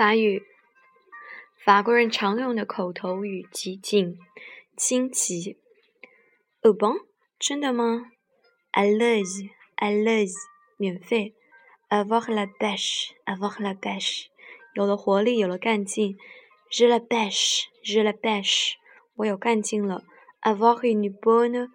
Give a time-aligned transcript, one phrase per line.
[0.00, 0.42] 法语，
[1.62, 4.18] 法国人常用的口头语极尽，
[4.74, 5.58] 惊奇。
[6.62, 7.04] Oh bon？
[7.38, 8.10] 真的吗
[8.72, 10.32] ？Allez，allez，
[10.78, 11.34] 免费。
[11.90, 14.28] Avoir la pêche，avoir la pêche，
[14.72, 16.16] 有了活力，有了干劲。
[16.70, 18.76] Je la pêche, je la pêche，
[19.16, 20.04] 我有干劲了。
[20.40, 21.68] Avoir une bonne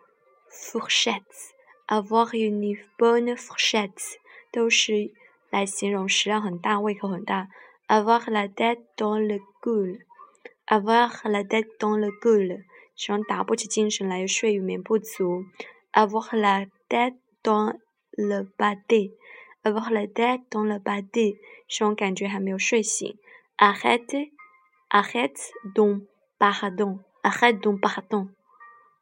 [0.50, 4.16] fourchette，avoir une bonne fourchette，
[4.52, 5.14] 都是
[5.52, 7.50] 来形容食量很大，胃口很大。
[7.87, 15.45] avoir la tête dans le goul，avoir la tête dans le goul，形容打不起精神来，睡眠不足。
[15.93, 17.75] avoir la tête dans
[18.13, 21.37] le body，avoir la tête dans le body，
[21.67, 23.19] 形容感觉还没有睡醒。
[23.57, 26.07] arrête，arrête donc
[26.39, 28.29] pardon，arrête donc pardon，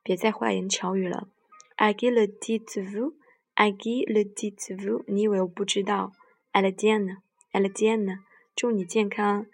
[0.03, 1.29] 别再花言巧语了。
[1.77, 5.05] à qui le dites-vous？à qui le dites-vous？
[5.07, 6.13] 你以为我不知道？
[6.53, 8.19] à la tienne，à la tienne。
[8.56, 9.46] 祝你健康。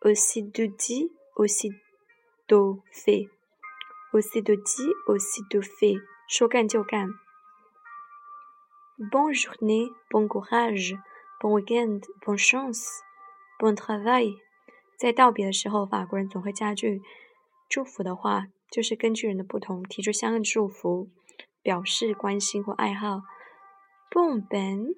[0.00, 1.72] Aussi de dit, aussi
[2.46, 3.30] de fait.
[4.12, 5.96] Aussi de dit, aussi de fait.
[6.28, 7.08] 说干就干。
[9.10, 10.96] Bon journée, bon courage,
[11.40, 12.84] bon weekend，bon chance,
[13.58, 14.36] bon travail。
[14.98, 17.00] 在道别的时候，法国人总会加句
[17.68, 21.08] 祝福的话，就是根据人的不同提出相应的祝福，
[21.62, 23.22] 表示关心或爱好。
[24.10, 24.94] Bon ben，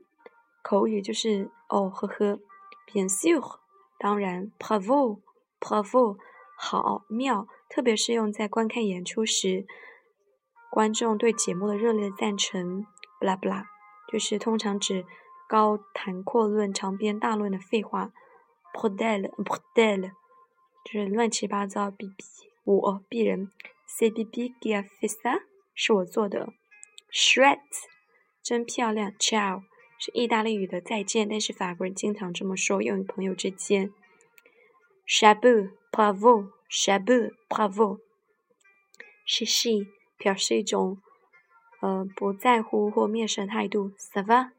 [0.62, 2.41] 口语就是哦呵呵。
[2.87, 3.59] Bien sûr，
[3.98, 6.17] 当然，Bravo，Bravo，
[6.56, 9.67] 好妙，特别是用在观看演出时，
[10.70, 12.87] 观众对节目的热烈赞成。
[13.20, 13.64] blah blah，
[14.12, 15.05] 就是通常指
[15.48, 18.12] 高谈阔论、长篇大论的废话。
[18.75, 20.12] Bordel，Bordel，
[20.84, 21.91] 就是乱七八糟。
[21.91, 22.25] B B，
[22.64, 23.51] 我鄙人。
[23.89, 25.42] ，CBB GIA FISA，
[25.75, 26.52] 是我做的。
[27.11, 27.85] Shreds，
[28.42, 29.13] 真漂亮。
[29.13, 29.63] Ciao。
[29.98, 33.92] 是意大利语的再见，但是法国人经常这么说，用于朋友之间。
[35.07, 37.62] s h a b u p r a v o s h a b u p
[37.62, 37.98] r a v o
[39.27, 39.86] s h s h e
[40.18, 40.98] 表示一种
[41.80, 43.92] 呃不在乎或蔑视的态度。
[43.96, 44.52] s a v a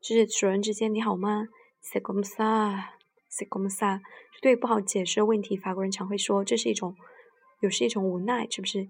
[0.00, 1.48] 就是主人之间你好吗
[1.80, 2.90] ？S e c o m s a
[3.28, 4.00] s e c o m s a
[4.40, 6.96] 对不好解释的问题，法国人常会说这是一种，
[7.60, 8.88] 有是一种无奈，是不是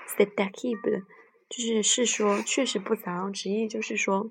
[0.08, 1.04] c'est terrible，
[1.48, 4.30] 就是是说确实不咋样，直译就是说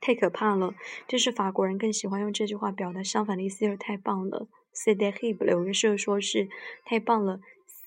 [0.00, 0.74] 太可怕了。
[1.08, 4.46] 这是法国人更喜欢用这句话表达相反的意思，就是太棒了。
[4.74, 6.48] C'est terrible，有个时候说是
[6.84, 7.40] 太棒了。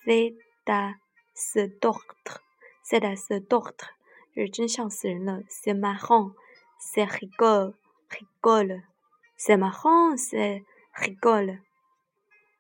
[0.04, 0.96] C'est da
[1.36, 2.40] ce docte,
[2.84, 3.88] c'est da ce docte，
[4.36, 5.44] 就是真笑死人了。
[5.50, 6.34] C'est marrant。
[6.80, 7.74] C'est rigolo,
[8.10, 8.82] rigolo.
[9.36, 10.64] C'est marrant, c'est
[10.96, 11.60] rigolo.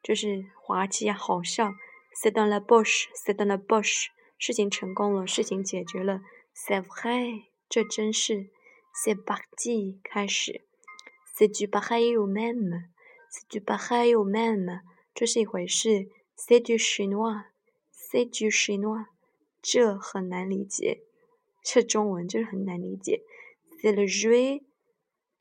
[0.03, 1.73] 就是滑稽好笑。
[2.13, 4.09] C'est dans la poche, c'est dans la poche.
[4.38, 6.22] 事情成功了，事情解决了。
[6.53, 8.50] C'est vrai，这真是。
[8.94, 10.61] C'est parti，开始。
[11.35, 12.85] C'est du pareil au même,
[13.29, 14.81] c'est du pareil au même.
[15.13, 16.09] 这是一回事。
[16.35, 17.45] C'est du chinois,
[17.91, 19.06] c'est du chinois.
[19.61, 21.03] 这很难理解，
[21.63, 23.23] 这中文就是很难理解。
[23.81, 24.59] c'est le jour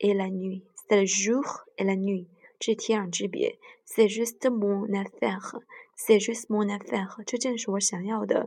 [0.01, 0.63] et la nuit.
[0.89, 1.45] C'est le jour
[1.79, 2.29] et la nuit.
[2.61, 3.51] Je tiens du bien.
[3.85, 5.57] C'est juste mon affaire.
[5.95, 7.19] C'est juste mon affaire.
[7.31, 8.41] Je tiens sur le de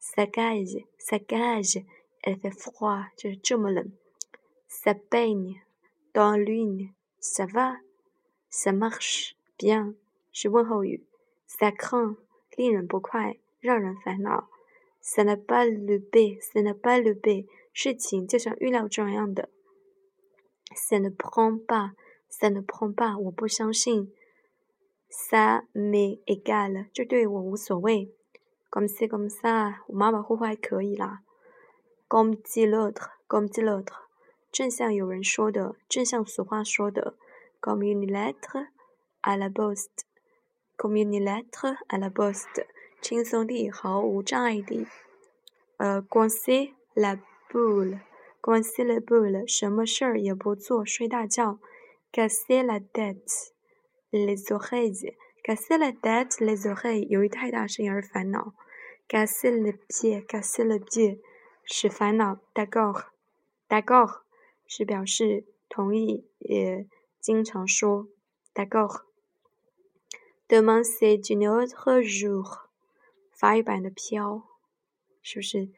[0.00, 1.78] Ça gage, ça gage.
[2.22, 3.02] Elle fait froid.
[3.22, 3.84] Je tiens le
[4.66, 5.60] Ça peigne
[6.14, 6.90] dans l'une.
[7.20, 7.76] Ça va.
[8.50, 9.94] Ça marche bien.
[10.32, 11.00] Je vois au lieu.
[11.46, 12.16] Ça craint.
[12.56, 13.32] L'île n'est pas quoi.
[13.62, 13.94] J'en
[15.00, 16.40] Ça n'a pas le B.
[16.40, 17.46] Ça n'a pas le B.
[17.80, 19.50] 事情就像预料中一样的。
[20.74, 21.92] Ça ne prend pas,
[22.28, 24.12] ça ne prend pas，我不相信。
[25.08, 28.12] Ça m'est égal，这对我无所谓。
[28.68, 31.20] Comme c'est comme ça，我马马虎虎还可以啦。
[32.08, 34.08] Comme dit l'autre, comme dit l'autre，
[34.50, 37.14] 正像有人说的，正像俗话说的。
[37.60, 38.66] Comme une lettre
[39.22, 40.04] à la poste,
[40.76, 42.66] comme une lettre à la poste，
[43.00, 44.88] 轻松地，毫无障碍地。
[45.76, 48.00] 呃，coincer la boule, coincer la boule，
[49.46, 51.58] 什么事儿也不做，睡大觉。
[52.10, 53.52] Casser la tête,
[54.10, 58.54] les oreilles，casser la tête les oreilles，由于太大声而烦恼。
[59.06, 61.20] casser le pied，casser le pied，
[61.64, 62.38] 使烦恼。
[62.54, 64.22] d'accord，d'accord，
[64.66, 66.86] 是表示同意，也
[67.20, 68.08] 经常说。
[68.54, 69.02] d'accord。
[70.48, 72.68] demain c'est un autre jour，
[73.32, 74.44] 法语版的飘，
[75.22, 75.68] 是不是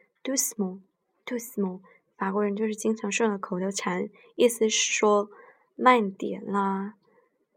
[1.25, 1.81] ？doucement，doucement，
[2.17, 5.29] 法国人就是经常说的口头禅，意思是说
[5.75, 6.95] 慢点啦。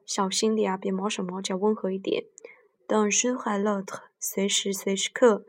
[0.06, 2.26] 小心点啊，别毛手毛脚，温和一点。
[2.86, 5.44] D'un jour à l'autre，随时随时刻。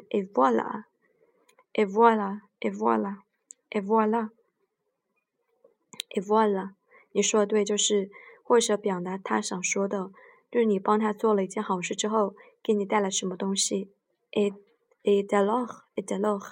[0.09, 6.73] Et voilà，et voilà，et voilà，et voilà，et voilà。
[7.11, 8.09] 你说的对，就是
[8.43, 10.11] 或者表达他想说的，
[10.51, 13.91] 就是你帮他做了一件好事之后，给你带来什么东西。
[14.31, 14.53] et
[15.03, 15.83] et alors?
[15.95, 16.51] Et alors，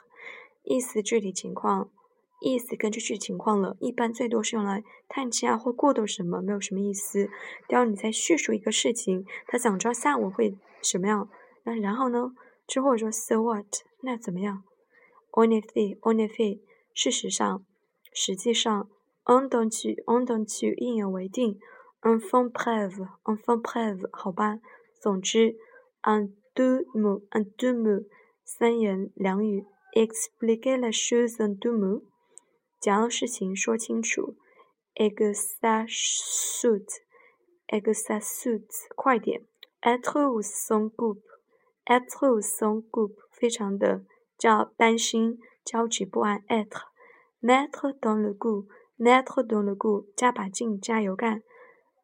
[0.64, 1.92] 意思具体情况，
[2.40, 7.30] 意思根据具体情况了，一般最多是用来叹气啊或过渡什么，没有什么意思。
[7.68, 11.30] 当你在叙述一个事情，他想知道下文会什么样，
[11.64, 12.34] 那然后呢，
[12.66, 13.66] 之后说，so what?
[14.02, 14.64] 那怎么样
[15.32, 16.62] ？on if they，on if they。
[16.94, 17.66] 事实上，
[18.14, 18.90] 实际上
[19.26, 21.60] ，on don't you，on don't you 一言为定。
[22.02, 24.08] on phone preve，on phone preve。
[24.12, 24.60] 好吧，
[25.02, 25.58] 总之
[26.04, 28.06] ，on do mo，on do mo。
[28.44, 32.04] 三言两语，explain the shoes on do mo。
[32.80, 34.36] 讲到事情说清楚。
[34.96, 35.56] excess
[36.60, 38.68] suit，excess suit。
[38.96, 39.48] 快点
[39.82, 41.18] at rules on good。
[41.85, 44.05] groupe，être ou sans groupe，非常的
[44.37, 46.43] 叫担心、焦急不安。
[46.49, 51.43] être，mettre dans le goût。mettre dans le goût，加把劲，加油干。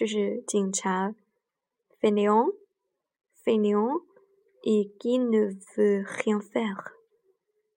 [0.00, 1.14] 就是警察。
[2.00, 6.92] fainéant，fainéant，et qui ne veut rien faire。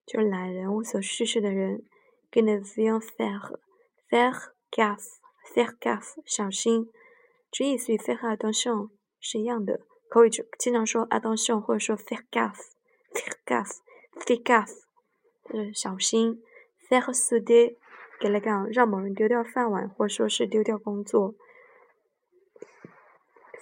[0.06, 1.84] 就是懒人，无所事事的人。
[2.30, 3.58] 跟着 faire faire
[4.70, 6.90] gaffe，faire gaffe，小心。
[7.50, 8.88] 这意思与 faire attention
[9.20, 9.82] 是一样的。
[10.08, 14.84] 口语就经常说 attention，或者说 faire gaffe，faire gaffe，faire gaffe，
[15.44, 16.42] 就是小心。
[16.88, 17.76] faire souder，
[18.18, 21.34] 给了讲让某人丢掉饭碗，或说是丢掉工作。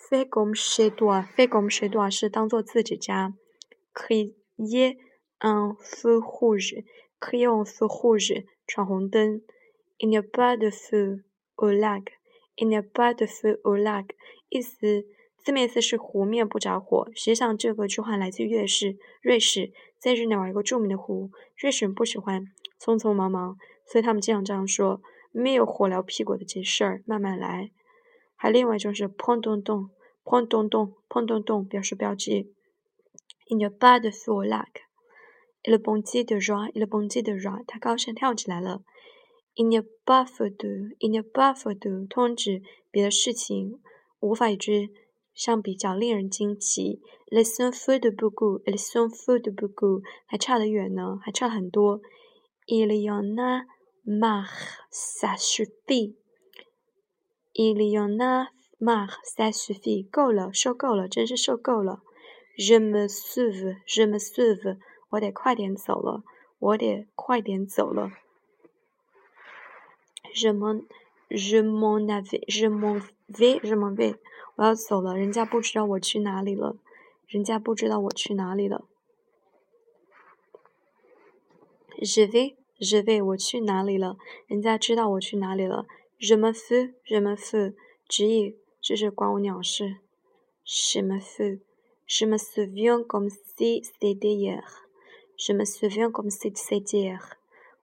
[0.08, 3.34] Faire comme chez toi，faire comme chez toi 是当做自己家。
[3.92, 4.96] 可以耶。
[5.44, 6.84] un feu rouge,
[7.18, 9.42] crier un feu rouge, 闯红灯。
[9.98, 11.24] Il n'y a pas de feu
[11.56, 12.12] au lac.
[12.54, 14.10] Il n'y a pas de feu au lac.
[14.48, 15.04] 意思
[15.38, 17.10] 字面意思是湖面不着火。
[17.16, 21.32] 实际上这个句话来自瑞士，瑞士在日内瓦一个著名的湖。
[21.56, 22.44] 瑞士人不喜欢
[22.80, 27.72] 匆匆忙忙，所以他们经常这样说：没有火燎屁股的这事儿，慢慢来。
[28.42, 29.90] 还另外一种是砰咚咚，
[30.24, 32.52] 砰咚咚，砰咚咚，表示标记。
[33.46, 34.82] Il n'y a pas de feu au lac.
[35.62, 38.82] Il bondit de joie, il bondit de joie，他高声跳起来了。
[39.54, 43.80] Il n'y a pas feu de，il n'y a pas feu de，通指别的事情
[44.18, 44.88] 无法与之
[45.32, 47.00] 相比较，令人惊奇。
[47.30, 52.00] Les sont feu de beaucoup，les sont feu de beaucoup，还差得远呢，还差很多。
[52.66, 53.66] Il y en a
[54.04, 56.16] marre, ça suffit.
[57.54, 58.48] Y en a
[58.80, 62.02] marre，ça suffit，够了，受够了，真是受够了。
[62.56, 64.78] Je me sauve，je me sauve。
[65.10, 66.22] 我得快点走了，
[66.58, 68.12] 我得快点走了。
[70.34, 70.84] Je m'en
[71.28, 74.16] je m'en vais je m'en vais je m'en vais，
[74.56, 76.76] 我要走了，人家不知道我去哪里了，
[77.26, 78.86] 人家不知道我去哪里了。
[81.98, 84.16] Je vais je vais，我去哪里了？
[84.46, 85.86] 人家知道我去哪里了。
[86.24, 87.74] Je me fous je me fous，
[88.08, 89.96] 直译这是关我鸟事。
[90.64, 91.58] Je me fous
[92.06, 94.62] je me souviens comme si c'était hier。
[95.36, 97.18] 什么 souviens comme si c'était hier？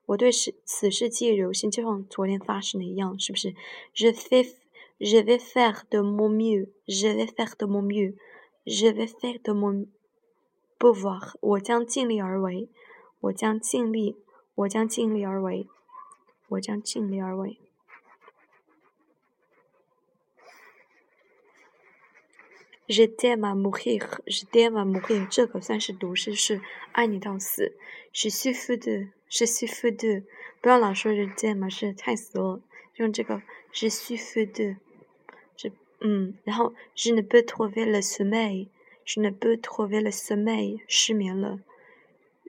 [0.06, 3.54] 我对此此事记忆犹新，就像昨天发生的一样，是不是
[3.94, 4.56] ？Je fais,
[5.00, 8.16] je vais faire de mon mieux, je vais faire de mon mieux,
[8.66, 9.88] je vais faire de mon
[10.80, 11.36] pouvoir。
[11.42, 12.70] 我将尽力而为，
[13.20, 14.16] 我将尽力，
[14.56, 15.68] 我将尽力而为，
[16.48, 17.58] 我将尽力而为。
[22.89, 26.61] Je t'aime à mourir, je t'aime à mourir，这可算是毒誓，是
[26.93, 27.73] 爱你到死。
[28.13, 30.23] Je suis fou de je suis fou de，
[30.61, 32.61] 不要老说日见嘛，是太死了，
[32.97, 33.43] 用这个
[33.73, 34.77] je suis fou de，
[35.57, 41.61] 这嗯，然后 je ne peux trouver le sommeil，je ne peux trouver le sommeil，失眠了，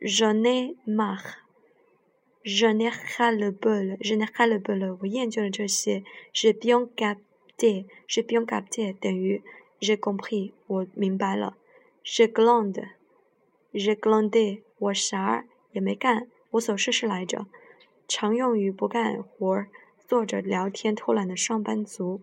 [0.01, 8.93] j'en ai marre，j'en ai ras le bol，je n'ai ras le bol，我厌倦了这些，j'ai bien capté，j'ai bien capté
[8.99, 9.41] 等于
[9.80, 11.56] j'ai compris，我明白了
[12.04, 16.28] ，j'ai glandé，j'ai glandé，我啥也没干。
[16.50, 17.46] 无所事事来着，
[18.08, 19.66] 常用于不干活、
[19.98, 22.20] 坐着聊天、偷懒的上班族。